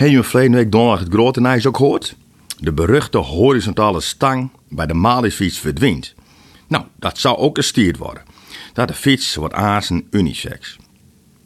[0.00, 2.16] Heb je verleden week donderdag het grote nieuws ook gehoord?
[2.58, 6.14] De beruchte horizontale stang bij de Malifiets verdwijnt.
[6.68, 8.22] Nou, dat zou ook gestierd worden.
[8.72, 10.76] Dat de fiets wordt aansen unisex.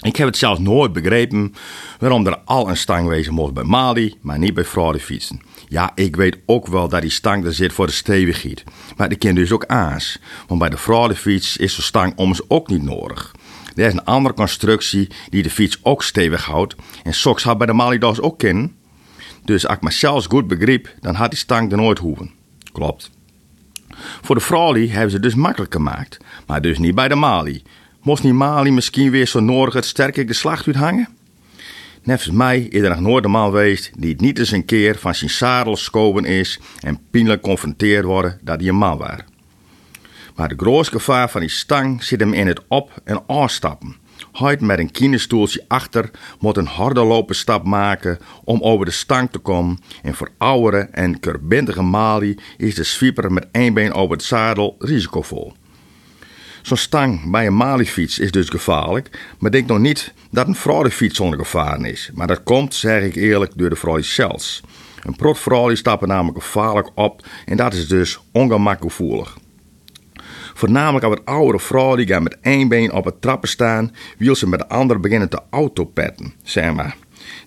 [0.00, 1.54] Ik heb het zelfs nooit begrepen
[1.98, 5.40] waarom er al een stang wezen moest bij Mali, maar niet bij vrouwenfietsen.
[5.68, 8.64] Ja, ik weet ook wel dat die stang er zit voor de stevigheid.
[8.96, 10.18] Maar die ken dus ook aans.
[10.46, 13.34] Want bij de vrouwenfiets is zo'n stang oms ook niet nodig.
[13.76, 16.74] Er is een andere constructie die de fiets ook stevig houdt.
[17.02, 18.76] En soks had bij de Mali dus ook kennen.
[19.44, 22.30] Dus als ik me zelfs goed begreep, dan had die stang er nooit hoeven.
[22.72, 23.10] Klopt.
[24.22, 26.16] Voor de Frali hebben ze dus makkelijk gemaakt.
[26.46, 27.62] Maar dus niet bij de Mali.
[28.02, 31.08] Moest niet Mali misschien weer zo nodig het sterke geslacht uithangen?
[32.02, 34.98] Nevens mij is er nog nooit een man geweest die het niet eens een keer
[34.98, 39.18] van zijn zadel schoven is en pijnlijk confronteerd worden dat hij een man was.
[40.36, 43.96] Maar de grootste gevaar van die stang zit hem in het op- en afstappen.
[44.32, 49.30] Hij met een kinderstoeltje achter moet een harde lopen stap maken om over de stang
[49.30, 49.78] te komen.
[50.02, 54.76] En voor oudere en kerbindige Mali is de sweeper met één been over het zadel
[54.78, 55.52] risicovol.
[56.62, 61.16] Zo'n stang bij een Mali-fiets is dus gevaarlijk, maar denk nog niet dat een fraudefiets
[61.16, 62.10] zonder gevaar is.
[62.14, 64.62] Maar dat komt, zeg ik eerlijk, door de fraude zelfs.
[65.02, 68.94] Een prot stappen namelijk gevaarlijk op en dat is dus ongemakkelijk
[70.56, 74.34] Voornamelijk als het oudere vrouwen die gaan met één been op het trappen staan, wil
[74.34, 76.96] ze met de andere beginnen te autopetten, zeg maar.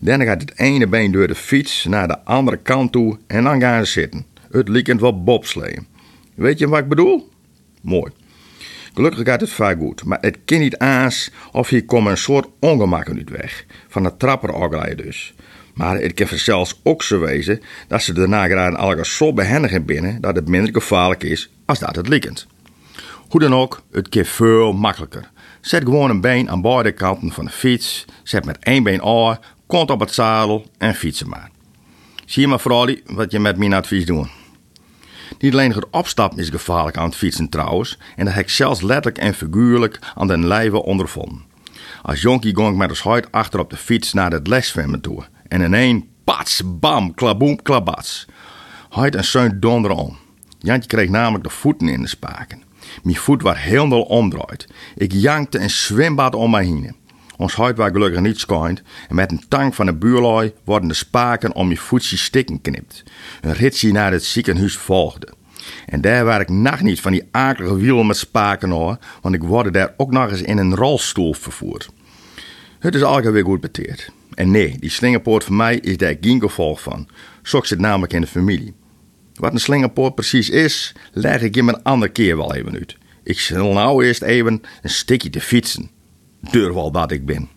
[0.00, 3.60] Dan gaat het ene been door de fiets naar de andere kant toe en dan
[3.60, 4.26] gaan ze zitten.
[4.50, 5.86] Het lijkt wel bobsleeën.
[6.34, 7.28] Weet je wat ik bedoel?
[7.80, 8.12] Mooi.
[8.94, 12.48] Gelukkig gaat het vaak goed, maar het kan niet aans of hier komen een soort
[12.60, 13.64] ongemakken uit weg.
[13.88, 15.34] Van de trapper dus.
[15.74, 20.20] Maar het kan zelfs ook zo wezen dat ze daarna graag al zo behendig binnen
[20.20, 22.46] dat het minder gevaarlijk is als dat het liekend.
[23.28, 25.30] Hoe dan ook, het kan veel makkelijker.
[25.60, 29.38] Zet gewoon een been aan beide kanten van de fiets, zet met één been aan,
[29.66, 31.50] komt op het zadel en fietsen maar.
[32.26, 34.28] Zie je maar vooral wat je met mijn advies doet.
[35.38, 38.82] Niet alleen het opstappen is gevaarlijk aan het fietsen trouwens, en dat heb ik zelfs
[38.82, 41.44] letterlijk en figuurlijk aan den lijve ondervonden.
[42.02, 45.24] Als jonkie ging ik met ons huid achter op de fiets naar het leszwemmen toe.
[45.48, 48.26] En in één pats, bam, klaboem, klabats.
[48.88, 50.16] Huid en zeun donderen om.
[50.58, 52.67] Jantje kreeg namelijk de voeten in de spaken.
[53.02, 54.66] Mijn voet was helemaal omdraaid.
[54.96, 56.96] Ik jankte een zwembad om mij heen.
[57.36, 60.94] Ons huid was gelukkig niet schijnd en met een tank van de buurlui worden de
[60.94, 63.04] spaken om je voetje stikken knipt.
[63.40, 65.28] Een ritje naar het ziekenhuis volgde.
[65.86, 69.42] En daar waar ik nacht niet van die akelige wielen met spaken hoor, want ik
[69.42, 71.90] word daar ook nog eens in een rolstoel vervoerd.
[72.78, 74.10] Het is altijd weer goed beteerd.
[74.34, 77.08] En nee, die slingerpoort voor mij is daar geen gevolg van.
[77.42, 78.74] Zo zit namelijk in de familie.
[79.38, 82.96] Wat een slingerpoort precies is, leg ik je een andere keer wel even uit.
[83.22, 85.90] Ik zal nou eerst even een stukje te fietsen.
[86.50, 87.48] Durf al dat ik ben.